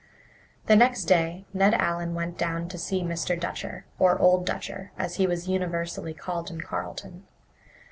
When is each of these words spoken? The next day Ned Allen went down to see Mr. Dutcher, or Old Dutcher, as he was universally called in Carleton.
The 0.65 0.75
next 0.75 1.03
day 1.05 1.45
Ned 1.53 1.75
Allen 1.75 2.15
went 2.15 2.35
down 2.35 2.67
to 2.69 2.77
see 2.79 3.03
Mr. 3.03 3.39
Dutcher, 3.39 3.85
or 3.99 4.17
Old 4.17 4.47
Dutcher, 4.47 4.91
as 4.97 5.17
he 5.17 5.27
was 5.27 5.47
universally 5.47 6.15
called 6.15 6.49
in 6.49 6.61
Carleton. 6.61 7.27